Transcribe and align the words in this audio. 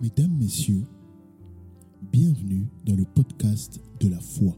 Mesdames, 0.00 0.34
Messieurs, 0.38 0.86
bienvenue 2.10 2.66
dans 2.86 2.96
le 2.96 3.04
podcast 3.04 3.82
de 4.00 4.08
la 4.08 4.18
foi. 4.18 4.56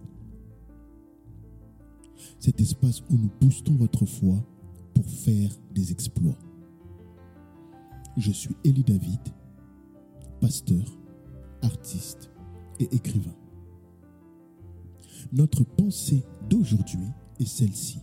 Cet 2.38 2.60
espace 2.60 3.00
où 3.10 3.16
nous 3.16 3.30
boostons 3.40 3.74
votre 3.74 4.06
foi 4.06 4.36
pour 4.94 5.04
faire 5.04 5.50
des 5.74 5.90
exploits. 5.90 6.38
Je 8.16 8.30
suis 8.30 8.54
Elie 8.64 8.84
David, 8.84 9.18
pasteur, 10.40 10.84
artiste 11.62 12.30
et 12.78 12.88
écrivain. 12.94 13.34
Notre 15.32 15.64
pensée 15.64 16.22
d'aujourd'hui 16.48 17.08
est 17.40 17.46
celle-ci. 17.46 17.98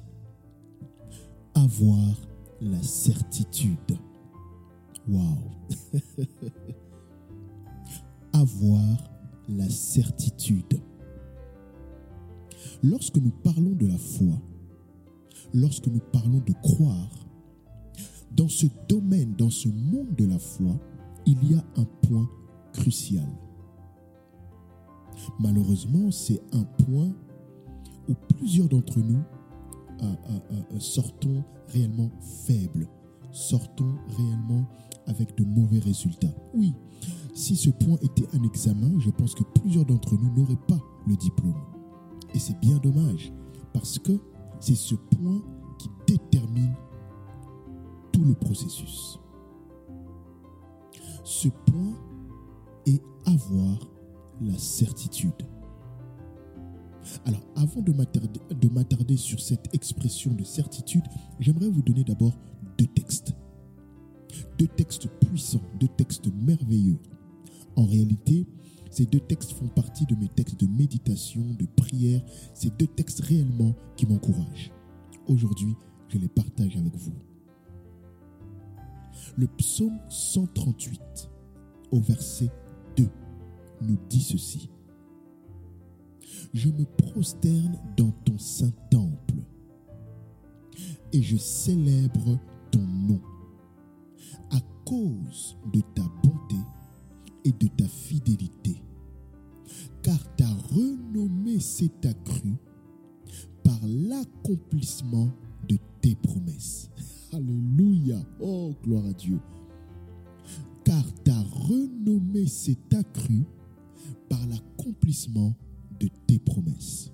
Avoir 1.56 2.18
la 2.60 2.84
certitude. 2.84 3.98
Waouh 5.08 5.38
avoir 8.34 9.12
la 9.48 9.70
certitude. 9.70 10.82
Lorsque 12.84 13.18
nous 13.18 13.32
parlons 13.32 13.76
de 13.76 13.88
la 13.88 13.98
foi, 13.98 14.42
lorsque 15.54 15.88
nous 15.88 16.02
parlons 16.12 16.40
de 16.40 16.54
croire, 16.62 17.28
dans 18.36 18.48
ce 18.48 18.68
domaine, 18.88 19.34
dans 19.36 19.50
ce 19.50 19.70
monde 19.70 20.16
de 20.16 20.26
la 20.26 20.40
foi, 20.40 20.80
il 21.26 21.52
y 21.52 21.56
a 21.56 21.64
un 21.78 21.86
point 22.08 22.30
crucial. 22.74 23.28
Malheureusement, 25.40 26.12
c'est 26.12 26.42
un 26.54 26.64
point 26.64 27.12
où 28.08 28.14
plusieurs 28.36 28.70
d'entre 28.70 29.00
nous 29.00 29.22
euh, 30.02 30.06
euh, 30.06 30.40
euh, 30.74 30.80
sortons 30.80 31.44
réellement 31.68 32.10
faibles, 32.46 32.88
sortons 33.32 33.96
réellement 34.18 34.66
avec 35.08 35.38
de 35.38 35.44
mauvais 35.44 35.80
résultats. 35.80 36.34
Oui, 36.54 36.74
si 37.34 37.56
ce 37.56 37.70
point 37.70 37.98
était 38.02 38.28
un 38.34 38.44
examen, 38.44 39.00
je 39.00 39.10
pense 39.10 39.34
que 39.36 39.44
plusieurs 39.44 39.86
d'entre 39.86 40.16
nous 40.16 40.32
n'auraient 40.36 40.56
pas 40.68 40.80
le 41.08 41.16
diplôme. 41.16 41.62
Et 42.34 42.40
c'est 42.40 42.60
bien 42.60 42.78
dommage, 42.78 43.32
parce 43.74 43.98
que 44.00 44.20
c'est 44.60 44.76
ce 44.76 44.96
point 44.96 45.42
qui 45.78 45.90
détermine 46.06 46.74
tout 48.12 48.24
le 48.24 48.34
processus. 48.34 49.20
Ce 51.24 51.48
point 51.48 51.94
est 52.86 53.02
avoir 53.26 53.88
la 54.42 54.58
certitude. 54.58 55.32
Alors, 57.26 57.42
avant 57.56 57.82
de 57.82 58.70
m'attarder 58.70 59.18
sur 59.18 59.40
cette 59.40 59.74
expression 59.74 60.34
de 60.34 60.44
certitude, 60.44 61.04
j'aimerais 61.40 61.70
vous 61.70 61.82
donner 61.82 62.04
d'abord 62.04 62.34
deux 62.78 62.88
textes. 62.88 63.34
Deux 64.58 64.68
textes 64.68 65.08
puissants, 65.22 65.62
deux 65.80 65.88
textes 65.88 66.28
merveilleux 66.34 67.00
en 67.80 67.86
réalité, 67.86 68.46
ces 68.92 69.06
deux 69.06 69.22
textes 69.22 69.54
font 69.54 69.70
partie 69.70 70.06
de 70.06 70.16
mes 70.16 70.28
textes 70.28 70.60
de 70.60 70.68
méditation, 70.68 71.46
de 71.58 71.66
prière. 71.78 72.22
Ces 72.54 72.70
deux 72.72 72.88
textes 72.88 73.22
réellement 73.22 73.74
qui 73.96 74.06
m'encouragent. 74.06 74.74
Aujourd'hui, 75.28 75.76
je 76.10 76.18
les 76.18 76.28
partage 76.28 76.76
avec 76.76 76.94
vous. 76.98 77.14
Le 79.38 79.48
psaume 79.48 79.98
138 80.10 81.30
au 81.92 82.02
verset 82.02 82.52
2 82.98 83.08
nous 83.82 83.98
dit 84.10 84.22
ceci. 84.22 84.70
Je 86.54 86.68
me 86.70 86.84
prosterne 86.84 87.80
dans 87.96 88.12
ton 88.26 88.38
saint 88.38 88.74
temple 88.92 89.36
et 91.14 91.22
je 91.22 91.38
célèbre 91.38 92.40
ton 92.72 92.82
nom 92.82 93.22
à 94.52 94.60
cause 94.84 95.58
de 95.74 95.82
de 105.68 105.78
tes 106.02 106.16
promesses. 106.16 106.90
Alléluia. 107.34 108.18
Oh, 108.40 108.74
gloire 108.84 109.06
à 109.06 109.14
Dieu. 109.14 109.40
Car 110.84 111.06
ta 111.24 111.40
renommée 111.42 112.48
s'est 112.48 112.78
accrue 112.96 113.46
par 114.30 114.46
l'accomplissement 114.48 115.54
de 116.00 116.10
tes 116.28 116.40
promesses. 116.40 117.12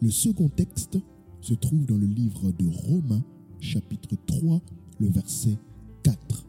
Le 0.00 0.10
second 0.10 0.48
texte 0.48 0.98
se 1.40 1.54
trouve 1.54 1.86
dans 1.86 1.96
le 1.96 2.06
livre 2.06 2.52
de 2.52 2.66
Romains, 2.66 3.24
chapitre 3.60 4.16
3, 4.26 4.60
le 5.00 5.08
verset 5.08 5.58
4. 6.02 6.46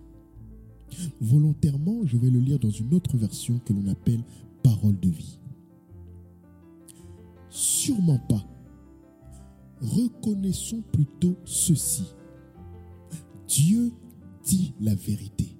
Volontairement, 1.22 2.06
je 2.06 2.18
vais 2.18 2.30
le 2.30 2.40
lire 2.40 2.60
dans 2.60 2.70
une 2.70 2.94
autre 2.94 3.18
version 3.18 3.60
que 3.66 3.74
l'on 3.74 3.88
appelle 3.88 4.24
parole 4.64 5.00
de 5.00 5.10
vie. 5.10 5.40
Sûrement 7.50 8.20
pas. 8.20 8.53
Reconnaissons 9.84 10.82
plutôt 10.92 11.36
ceci. 11.46 12.16
Dieu 13.48 13.92
dit 14.46 14.74
la 14.80 14.96
vérité. 14.96 15.58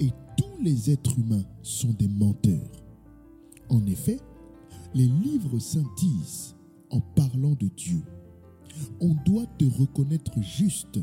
Et 0.00 0.10
tous 0.36 0.62
les 0.62 0.90
êtres 0.90 1.18
humains 1.18 1.44
sont 1.62 1.92
des 1.92 2.08
menteurs. 2.08 2.82
En 3.68 3.86
effet, 3.86 4.18
les 4.94 5.06
livres 5.06 5.58
saints 5.58 5.90
disent, 5.96 6.56
en 6.90 7.00
parlant 7.00 7.54
de 7.54 7.68
Dieu, 7.68 8.02
on 9.00 9.14
doit 9.26 9.46
te 9.58 9.64
reconnaître 9.64 10.40
juste 10.40 10.98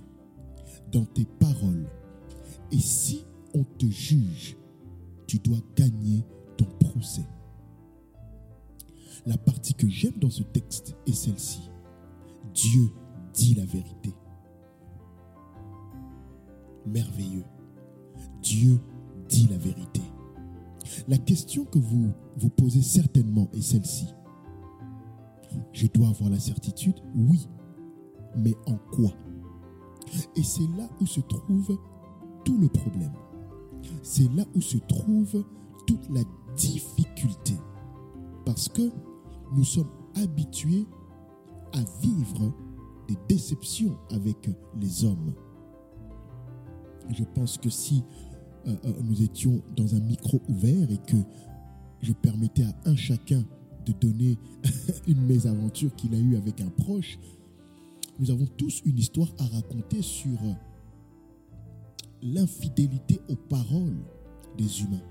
dans 0.92 1.06
tes 1.06 1.26
paroles 1.26 1.88
et 2.72 2.80
si 2.80 3.26
on 3.54 3.64
te 3.64 3.86
juge, 3.86 4.58
tu 5.28 5.40
dois 5.40 5.60
gagner 5.76 6.24
ton 6.58 6.66
procès. 6.80 7.26
La 9.26 9.38
partie 9.38 9.74
que 9.74 9.88
j'aime 9.88 10.18
dans 10.20 10.30
ce 10.30 10.44
texte 10.44 10.96
est 11.06 11.14
celle-ci. 11.14 11.70
Dieu 12.54 12.92
dit 13.34 13.56
la 13.56 13.66
vérité. 13.66 14.14
Merveilleux. 16.86 17.46
Dieu 18.42 18.80
dit 19.28 19.48
la 19.50 19.58
vérité. 19.58 20.02
La 21.08 21.18
question 21.18 21.66
que 21.66 21.80
vous 21.80 22.12
vous 22.38 22.50
posez 22.50 22.82
certainement 22.82 23.50
est 23.54 23.62
celle-ci. 23.62 24.08
Je 25.74 25.88
dois 25.88 26.10
avoir 26.10 26.30
la 26.30 26.40
certitude 26.40 26.96
Oui. 27.16 27.48
Mais 28.38 28.56
en 28.68 28.76
quoi? 28.92 29.12
Et 30.36 30.44
c'est 30.44 30.68
là 30.78 30.88
où 31.02 31.06
se 31.06 31.20
trouve 31.22 31.78
le 32.58 32.68
problème. 32.68 33.12
C'est 34.02 34.32
là 34.34 34.44
où 34.56 34.62
se 34.62 34.78
trouve 34.78 35.44
toute 35.88 36.10
la 36.10 36.22
difficulté. 36.56 37.54
Parce 38.46 38.70
que 38.70 38.90
nous 39.56 39.64
sommes 39.64 39.90
habitués 40.16 40.86
à 41.74 41.84
vivre 42.02 42.54
des 43.08 43.18
déceptions 43.28 43.98
avec 44.12 44.50
les 44.80 45.06
hommes. 45.06 45.34
Je 47.10 47.24
pense 47.24 47.58
que 47.58 47.70
si 47.70 48.04
euh, 48.68 48.76
euh, 48.86 48.94
nous 49.04 49.22
étions 49.24 49.62
dans 49.76 49.96
un 49.96 50.00
micro 50.00 50.42
ouvert 50.48 50.92
et 50.92 50.98
que 50.98 51.18
je 52.02 52.14
permettais 52.14 52.64
à 52.64 52.74
un 52.86 52.96
chacun 52.96 53.44
de 53.86 53.94
donner 53.94 54.38
une 55.08 55.22
mésaventure 55.26 55.96
qu'il 55.96 56.14
a 56.14 56.20
eue 56.20 56.36
avec 56.36 56.62
un 56.62 56.70
proche, 56.70 57.18
nous 58.20 58.32
avons 58.32 58.46
tous 58.58 58.82
une 58.86 58.98
histoire 58.98 59.30
à 59.40 59.46
raconter 59.46 60.02
sur 60.02 60.38
l'infidélité 62.22 63.22
aux 63.30 63.36
paroles 63.36 63.98
des 64.58 64.82
humains. 64.82 65.02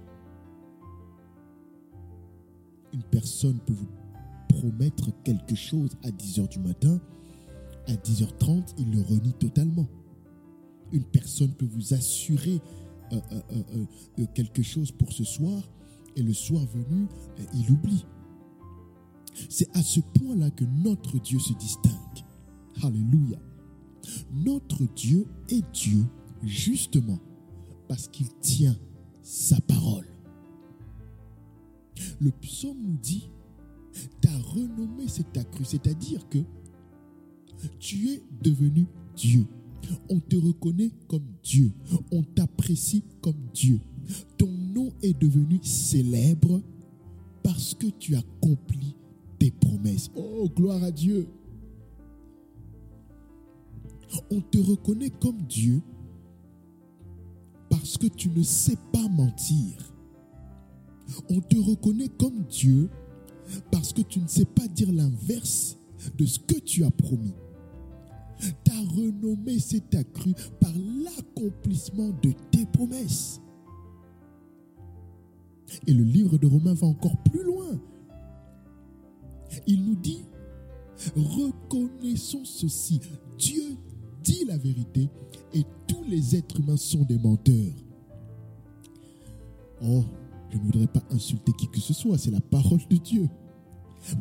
Une 2.93 3.03
personne 3.03 3.59
peut 3.67 3.73
vous 3.73 3.89
promettre 4.49 5.11
quelque 5.25 5.55
chose 5.55 5.91
à 6.03 6.11
10h 6.11 6.49
du 6.49 6.59
matin, 6.59 7.01
à 7.87 7.93
10h30, 7.93 8.75
il 8.79 8.91
le 8.91 9.03
renie 9.03 9.35
totalement. 9.35 9.87
Une 10.93 11.05
personne 11.05 11.53
peut 11.53 11.69
vous 11.71 11.95
assurer 11.95 12.61
euh, 13.13 13.21
euh, 13.33 13.85
euh, 14.19 14.27
quelque 14.35 14.63
chose 14.63 14.93
pour 14.93 15.13
ce 15.13 15.25
soir, 15.25 15.63
et 16.17 16.23
le 16.23 16.33
soir 16.33 16.65
venu, 16.67 17.07
il 17.55 17.71
oublie. 17.71 18.05
C'est 19.49 19.75
à 19.77 19.83
ce 19.83 20.01
point-là 20.01 20.51
que 20.51 20.65
notre 20.65 21.19
Dieu 21.21 21.39
se 21.39 21.53
distingue. 21.55 21.95
Alléluia. 22.83 23.39
Notre 24.33 24.85
Dieu 24.95 25.27
est 25.49 25.65
Dieu 25.73 26.05
justement 26.43 27.19
parce 27.87 28.09
qu'il 28.09 28.29
tient 28.41 28.77
sa 29.23 29.61
parole. 29.61 30.07
Le 32.21 32.31
psaume 32.31 32.79
nous 32.83 32.97
dit, 32.97 33.31
ta 34.21 34.37
renommée 34.39 35.09
s'est 35.09 35.39
accrue, 35.39 35.65
c'est-à-dire 35.65 36.29
que 36.29 36.39
tu 37.79 38.11
es 38.11 38.23
devenu 38.43 38.87
Dieu. 39.17 39.47
On 40.09 40.21
te 40.21 40.37
reconnaît 40.37 40.91
comme 41.09 41.27
Dieu. 41.43 41.73
On 42.13 42.23
t'apprécie 42.23 43.05
comme 43.21 43.49
Dieu. 43.55 43.81
Ton 44.37 44.51
nom 44.75 44.91
est 45.03 45.19
devenu 45.19 45.59
célèbre 45.63 46.61
parce 47.43 47.75
que 47.75 47.87
tu 47.87 48.17
accomplis 48.17 48.97
tes 49.39 49.51
promesses. 49.51 50.11
Oh, 50.15 50.49
gloire 50.55 50.83
à 50.83 50.91
Dieu. 50.91 51.27
On 54.31 54.41
te 54.41 54.59
reconnaît 54.59 55.13
comme 55.21 55.43
Dieu 55.43 55.83
parce 57.69 57.99
que 57.99 58.07
tu 58.07 58.31
ne 58.31 58.43
sais 58.43 58.79
pas 58.93 59.09
mentir. 59.09 59.93
On 61.31 61.41
te 61.41 61.57
reconnaît 61.57 62.09
comme 62.19 62.45
Dieu 62.45 62.91
parce 63.71 63.93
que 63.93 64.03
tu 64.03 64.21
ne 64.21 64.29
sais 64.29 64.45
pas 64.45 64.67
dire 64.69 64.93
l'inverse 64.93 65.77
de 66.17 66.27
ce 66.27 66.39
que 66.39 66.59
tu 66.59 66.85
as 66.85 66.91
promis. 66.91 67.35
Ta 68.65 68.79
renommée 68.95 69.59
s'est 69.59 69.97
accrue 69.97 70.35
par 70.61 70.73
l'accomplissement 71.05 72.11
de 72.23 72.33
tes 72.51 72.67
promesses. 72.67 73.41
Et 75.87 75.93
le 75.93 76.05
livre 76.05 76.39
de 76.39 76.47
Romains 76.47 76.75
va 76.75 76.87
encore 76.87 77.17
plus 77.25 77.43
loin. 77.43 77.81
Il 79.67 79.85
nous 79.85 79.97
dit, 79.97 80.23
reconnaissons 81.17 82.45
ceci, 82.45 83.01
Dieu 83.39 83.77
dit 84.23 84.45
la 84.45 84.57
vérité 84.57 85.09
et 85.53 85.65
tous 85.87 86.05
les 86.05 86.37
êtres 86.37 86.61
humains 86.61 86.77
sont 86.77 87.05
des 87.05 87.19
menteurs. 87.19 87.75
Oh, 89.83 90.05
je 90.51 90.57
ne 90.57 90.63
voudrais 90.63 90.87
pas 90.87 91.03
insulter 91.11 91.53
qui 91.53 91.69
que 91.69 91.81
ce 91.81 91.93
soit, 91.93 92.19
c'est 92.19 92.31
la 92.31 92.41
parole 92.41 92.81
de 92.89 92.97
Dieu. 92.97 93.29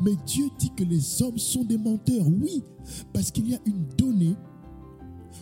Mais 0.02 0.16
Dieu 0.26 0.50
dit 0.58 0.72
que 0.76 0.84
les 0.84 1.22
hommes 1.22 1.38
sont 1.38 1.64
des 1.64 1.78
menteurs, 1.78 2.28
oui, 2.28 2.64
parce 3.14 3.32
qu'il 3.32 3.50
y 3.50 3.56
a 3.56 3.60
une 3.66 3.88
donnée 3.98 4.36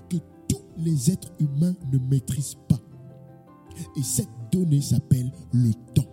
que 0.09 0.17
tous 0.47 0.61
les 0.77 1.11
êtres 1.11 1.31
humains 1.39 1.75
ne 1.91 1.97
maîtrisent 1.97 2.57
pas. 2.67 2.79
Et 3.95 4.03
cette 4.03 4.29
donnée 4.51 4.81
s'appelle 4.81 5.31
le 5.53 5.73
temps. 5.93 6.05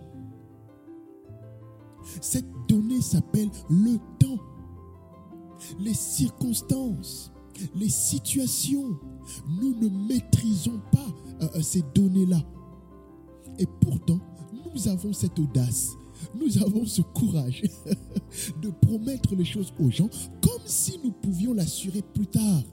Cette 2.21 2.47
donnée 2.67 3.01
s'appelle 3.01 3.49
le 3.69 3.97
temps. 4.19 4.39
Les 5.79 5.93
circonstances, 5.93 7.31
les 7.75 7.89
situations, 7.89 8.97
nous 9.61 9.75
ne 9.79 9.89
maîtrisons 10.07 10.81
pas 10.91 11.07
euh, 11.41 11.47
euh, 11.55 11.61
ces 11.61 11.83
données-là. 11.95 12.41
Et 13.59 13.67
pourtant, 13.81 14.19
nous 14.73 14.87
avons 14.87 15.13
cette 15.13 15.37
audace, 15.39 15.91
nous 16.35 16.57
avons 16.63 16.85
ce 16.85 17.01
courage 17.01 17.63
de 18.61 18.69
promettre 18.69 19.35
les 19.35 19.45
choses 19.45 19.73
aux 19.79 19.89
gens 19.89 20.09
comme 20.41 20.61
si 20.65 20.99
nous 21.03 21.11
pouvions 21.11 21.53
l'assurer 21.53 22.01
plus 22.13 22.27
tard. 22.27 22.63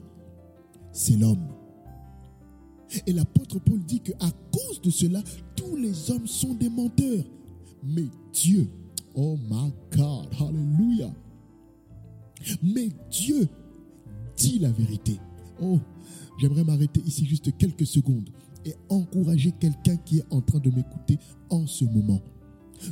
C'est 0.91 1.17
l'homme. 1.17 1.47
Et 3.07 3.13
l'apôtre 3.13 3.59
Paul 3.59 3.79
dit 3.83 4.01
qu'à 4.01 4.31
cause 4.51 4.81
de 4.81 4.89
cela, 4.89 5.21
tous 5.55 5.77
les 5.77 6.11
hommes 6.11 6.27
sont 6.27 6.53
des 6.53 6.69
menteurs. 6.69 7.23
Mais 7.83 8.05
Dieu, 8.33 8.67
oh 9.15 9.37
my 9.49 9.71
God, 9.95 10.27
hallelujah. 10.39 11.13
Mais 12.61 12.89
Dieu 13.09 13.47
dit 14.35 14.59
la 14.59 14.71
vérité. 14.71 15.17
Oh, 15.61 15.79
j'aimerais 16.39 16.63
m'arrêter 16.63 17.01
ici 17.05 17.25
juste 17.25 17.55
quelques 17.57 17.85
secondes 17.85 18.29
et 18.65 18.75
encourager 18.89 19.51
quelqu'un 19.59 19.97
qui 19.97 20.19
est 20.19 20.25
en 20.29 20.41
train 20.41 20.59
de 20.59 20.69
m'écouter 20.69 21.17
en 21.49 21.65
ce 21.67 21.85
moment. 21.85 22.21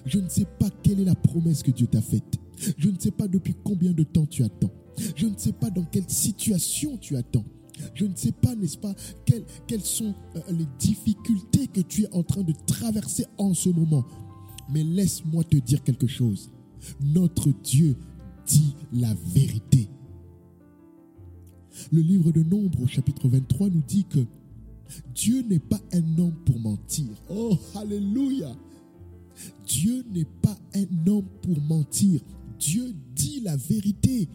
Je 0.06 0.20
ne 0.20 0.30
sais 0.30 0.46
pas 0.60 0.70
quelle 0.84 1.00
est 1.00 1.06
la 1.06 1.16
promesse 1.16 1.64
que 1.64 1.72
Dieu 1.72 1.88
t'a 1.88 2.02
faite. 2.02 2.40
Je 2.78 2.90
ne 2.90 3.00
sais 3.00 3.12
pas 3.12 3.28
depuis 3.28 3.56
combien 3.64 3.92
de 3.92 4.04
temps 4.04 4.26
tu 4.26 4.44
attends. 4.44 4.72
Je 5.16 5.28
ne 5.28 5.38
sais 5.38 5.54
pas 5.54 5.70
dans 5.70 5.86
quelle 5.86 6.10
situation 6.10 6.98
tu 6.98 7.16
attends. 7.16 7.46
Je 7.94 8.06
ne 8.06 8.16
sais 8.16 8.34
pas, 8.34 8.56
n'est-ce 8.56 8.78
pas, 8.78 8.94
quelles, 9.26 9.82
sont 9.82 10.14
euh, 10.36 10.40
les 10.52 10.68
difficultés 10.80 11.68
que 11.68 11.80
tu 11.80 12.04
es 12.04 12.14
en 12.14 12.24
train 12.24 12.44
de 12.44 12.54
traverser 12.66 13.26
en 13.38 13.54
ce 13.54 13.70
moment. 13.70 14.06
Mais 14.70 14.84
laisse-moi 14.84 15.44
te 15.46 15.56
dire 15.58 15.82
quelque 15.84 16.08
chose. 16.08 16.52
Notre 17.02 17.50
Dieu 17.64 17.96
dit 18.46 18.76
la 18.92 19.14
vérité. 19.34 19.90
Le 21.92 22.02
livre 22.02 22.32
de 22.32 22.44
Nombre 22.44 22.86
chapitre 22.88 23.30
23 23.30 23.70
nous 23.70 23.84
dit 23.88 24.04
que 24.04 24.20
Dieu 25.14 25.42
n'est 25.44 25.60
pas 25.60 25.80
un 25.94 26.18
homme 26.18 26.36
pour 26.46 26.60
mentir. 26.60 27.08
Oh, 27.30 27.58
alléluia. 27.76 28.56
Dieu 29.68 30.04
n'est 30.12 30.28
pas 30.42 30.58
un 30.76 31.08
homme 31.08 31.28
pour 31.42 31.60
mentir. 31.62 32.22
Dieu 32.60 32.94
dit 33.16 33.42
la 33.42 33.56
vérité. 33.56 34.28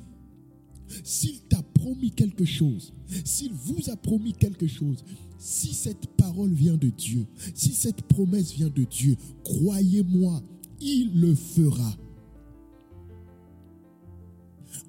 S'il 1.03 1.41
t'a 1.43 1.63
promis 1.63 2.11
quelque 2.11 2.45
chose, 2.45 2.93
s'il 3.25 3.53
vous 3.53 3.91
a 3.91 3.97
promis 3.97 4.33
quelque 4.33 4.67
chose, 4.67 5.05
si 5.39 5.75
cette 5.75 6.07
parole 6.17 6.53
vient 6.53 6.77
de 6.77 6.89
Dieu, 6.89 7.27
si 7.55 7.73
cette 7.73 8.03
promesse 8.03 8.53
vient 8.53 8.71
de 8.71 8.85
Dieu, 8.85 9.17
croyez-moi, 9.45 10.43
il 10.81 11.21
le 11.21 11.35
fera. 11.35 11.97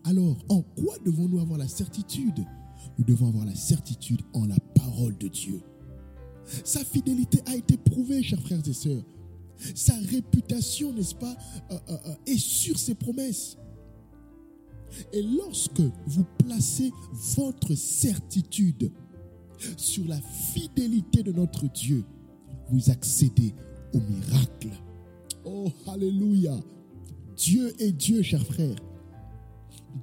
Alors, 0.03 0.37
en 0.49 0.61
quoi 0.61 0.95
devons-nous 1.03 1.39
avoir 1.39 1.57
la 1.57 1.67
certitude? 1.67 2.45
Nous 2.97 3.05
devons 3.05 3.27
avoir 3.27 3.45
la 3.45 3.55
certitude 3.55 4.21
en 4.33 4.45
la 4.45 4.59
parole 4.73 5.17
de 5.17 5.27
Dieu. 5.27 5.61
Sa 6.63 6.83
fidélité 6.83 7.41
a 7.47 7.55
été 7.55 7.77
prouvée, 7.77 8.23
chers 8.23 8.41
frères 8.41 8.67
et 8.67 8.73
sœurs. 8.73 9.03
Sa 9.73 9.95
réputation, 9.95 10.93
n'est-ce 10.93 11.15
pas, 11.15 11.35
euh, 11.71 11.77
euh, 11.89 11.97
euh, 12.07 12.15
est 12.27 12.37
sur 12.37 12.77
ses 12.77 12.95
promesses. 12.95 13.57
Et 15.11 15.21
lorsque 15.21 15.81
vous 16.07 16.25
placez 16.37 16.91
votre 17.35 17.75
certitude 17.75 18.91
sur 19.77 20.07
la 20.07 20.19
fidélité 20.21 21.23
de 21.23 21.31
notre 21.31 21.71
Dieu, 21.71 22.05
vous 22.69 22.89
accédez 22.89 23.53
au 23.93 23.99
miracle. 23.99 24.69
Oh, 25.45 25.71
alléluia. 25.87 26.57
Dieu 27.35 27.73
est 27.79 27.91
Dieu, 27.91 28.21
chers 28.21 28.45
frères. 28.45 28.77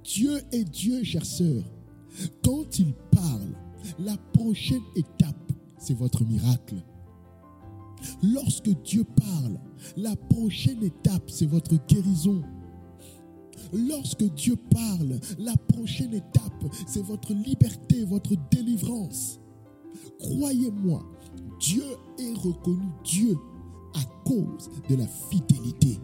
Dieu 0.05 0.41
est 0.53 0.65
Dieu, 0.65 1.03
chère 1.05 1.25
sœur. 1.27 1.63
Quand 2.45 2.79
il 2.79 2.95
parle, 3.11 3.57
la 3.99 4.17
prochaine 4.35 4.83
étape, 4.97 5.53
c'est 5.79 5.97
votre 5.97 6.25
miracle. 6.25 6.77
Lorsque 8.23 8.71
Dieu 8.83 9.05
parle, 9.05 9.59
la 9.97 10.17
prochaine 10.17 10.83
étape, 10.83 11.31
c'est 11.31 11.47
votre 11.47 11.77
guérison. 11.87 12.43
Lorsque 13.73 14.25
Dieu 14.35 14.57
parle, 14.71 15.19
la 15.39 15.57
prochaine 15.57 16.15
étape, 16.15 16.65
c'est 16.87 17.03
votre 17.03 17.33
liberté, 17.33 18.05
votre 18.05 18.35
délivrance. 18.51 19.41
Croyez-moi, 20.19 21.03
Dieu 21.59 21.85
est 22.19 22.35
reconnu 22.39 22.87
Dieu 23.05 23.37
à 23.95 24.05
cause 24.25 24.71
de 24.89 24.97
la 24.97 25.07
fidélité, 25.07 25.99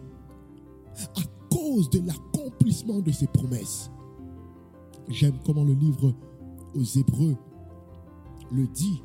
à 1.15 1.21
cause 1.53 1.89
de 1.89 1.99
l'accomplissement 1.99 2.99
de 2.99 3.11
ses 3.11 3.27
promesses. 3.27 3.91
J'aime 5.09 5.39
comment 5.43 5.63
le 5.63 5.73
livre 5.73 6.13
aux 6.75 6.83
Hébreux 6.83 7.35
le 8.51 8.67
dit 8.67 9.01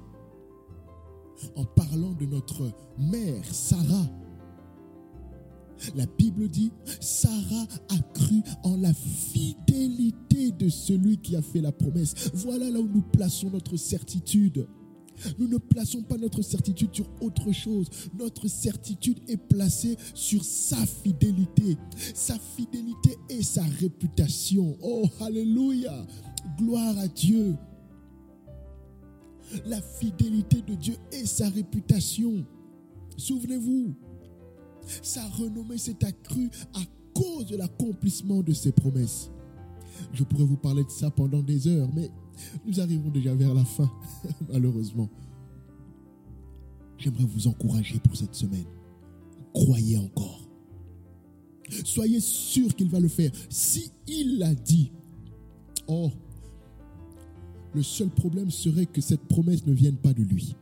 en 1.56 1.64
parlant 1.64 2.12
de 2.12 2.26
notre 2.26 2.70
mère 2.98 3.44
Sarah. 3.44 4.06
La 5.96 6.06
Bible 6.06 6.48
dit, 6.48 6.72
Sarah 7.00 7.66
a 7.90 7.98
cru 8.14 8.42
en 8.62 8.76
la 8.76 8.92
fidélité 8.94 10.52
de 10.52 10.68
celui 10.68 11.18
qui 11.18 11.36
a 11.36 11.42
fait 11.42 11.60
la 11.60 11.72
promesse. 11.72 12.30
Voilà 12.34 12.70
là 12.70 12.80
où 12.80 12.88
nous 12.88 13.02
plaçons 13.02 13.50
notre 13.50 13.76
certitude. 13.76 14.66
Nous 15.38 15.48
ne 15.48 15.58
plaçons 15.58 16.02
pas 16.02 16.16
notre 16.16 16.42
certitude 16.42 16.90
sur 16.92 17.06
autre 17.20 17.52
chose. 17.52 17.88
Notre 18.18 18.48
certitude 18.48 19.20
est 19.28 19.36
placée 19.36 19.96
sur 20.14 20.44
sa 20.44 20.84
fidélité. 20.86 21.76
Sa 22.14 22.38
fidélité 22.38 23.16
et 23.28 23.42
sa 23.42 23.62
réputation. 23.62 24.76
Oh, 24.82 25.04
alléluia. 25.20 26.06
Gloire 26.58 26.98
à 26.98 27.08
Dieu. 27.08 27.56
La 29.66 29.80
fidélité 29.80 30.62
de 30.62 30.74
Dieu 30.74 30.94
et 31.12 31.26
sa 31.26 31.48
réputation. 31.48 32.44
Souvenez-vous, 33.16 33.94
sa 35.02 35.26
renommée 35.28 35.78
s'est 35.78 36.04
accrue 36.04 36.50
à 36.74 36.80
cause 37.14 37.46
de 37.46 37.56
l'accomplissement 37.56 38.42
de 38.42 38.52
ses 38.52 38.72
promesses. 38.72 39.30
Je 40.12 40.24
pourrais 40.24 40.44
vous 40.44 40.56
parler 40.56 40.84
de 40.84 40.90
ça 40.90 41.10
pendant 41.10 41.42
des 41.42 41.68
heures, 41.68 41.88
mais 41.94 42.10
nous 42.66 42.80
arrivons 42.80 43.10
déjà 43.10 43.34
vers 43.34 43.54
la 43.54 43.64
fin, 43.64 43.90
malheureusement. 44.52 45.08
J'aimerais 46.98 47.24
vous 47.24 47.48
encourager 47.48 47.98
pour 47.98 48.16
cette 48.16 48.34
semaine. 48.34 48.64
Croyez 49.52 49.98
encore. 49.98 50.48
Soyez 51.84 52.20
sûr 52.20 52.74
qu'il 52.74 52.88
va 52.88 53.00
le 53.00 53.08
faire. 53.08 53.30
Si 53.48 53.90
il 54.06 54.38
l'a 54.38 54.54
dit, 54.54 54.92
oh, 55.86 56.10
le 57.74 57.82
seul 57.82 58.08
problème 58.08 58.50
serait 58.50 58.86
que 58.86 59.00
cette 59.00 59.22
promesse 59.22 59.66
ne 59.66 59.72
vienne 59.72 59.96
pas 59.96 60.12
de 60.12 60.22
lui. 60.22 60.54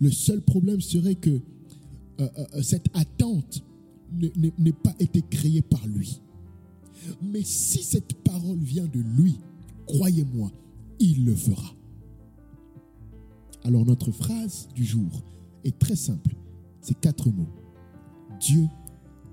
Le 0.00 0.10
seul 0.10 0.40
problème 0.40 0.80
serait 0.80 1.14
que 1.14 1.30
euh, 2.20 2.28
euh, 2.38 2.62
cette 2.62 2.86
attente 2.94 3.64
n'ait 4.12 4.72
pas 4.72 4.94
été 4.98 5.22
créée 5.22 5.62
par 5.62 5.86
lui. 5.86 6.20
Mais 7.22 7.42
si 7.42 7.82
cette 7.82 8.14
parole 8.22 8.58
vient 8.58 8.86
de 8.86 9.00
lui, 9.00 9.38
croyez-moi, 9.86 10.50
il 10.98 11.24
le 11.24 11.34
fera. 11.34 11.74
Alors 13.64 13.84
notre 13.84 14.10
phrase 14.10 14.68
du 14.74 14.84
jour 14.84 15.22
est 15.64 15.78
très 15.78 15.96
simple. 15.96 16.36
C'est 16.80 17.00
quatre 17.00 17.30
mots. 17.30 17.48
Dieu 18.38 18.66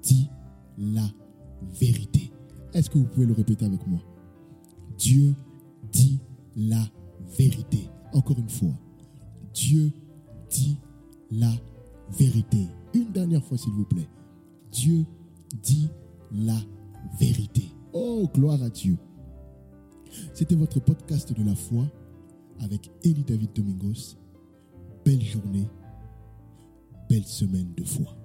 dit 0.01 0.29
la 0.77 1.07
vérité. 1.79 2.31
Est-ce 2.73 2.89
que 2.89 2.97
vous 2.97 3.05
pouvez 3.05 3.25
le 3.25 3.33
répéter 3.33 3.65
avec 3.65 3.85
moi? 3.87 3.99
Dieu 4.97 5.35
dit 5.91 6.19
la 6.55 6.83
vérité. 7.37 7.89
Encore 8.13 8.39
une 8.39 8.49
fois, 8.49 8.73
Dieu 9.53 9.91
dit 10.49 10.77
la 11.29 11.51
vérité. 12.17 12.67
Une 12.93 13.11
dernière 13.11 13.43
fois, 13.43 13.57
s'il 13.57 13.73
vous 13.73 13.85
plaît. 13.85 14.07
Dieu 14.71 15.05
dit 15.61 15.89
la 16.31 16.57
vérité. 17.19 17.63
Oh, 17.93 18.29
gloire 18.33 18.61
à 18.63 18.69
Dieu. 18.69 18.97
C'était 20.33 20.55
votre 20.55 20.79
podcast 20.79 21.33
de 21.33 21.43
la 21.43 21.55
foi 21.55 21.85
avec 22.59 22.91
Elie 23.03 23.23
David 23.23 23.53
Domingos. 23.53 24.17
Belle 25.05 25.21
journée, 25.21 25.67
belle 27.09 27.25
semaine 27.25 27.73
de 27.75 27.83
foi. 27.83 28.20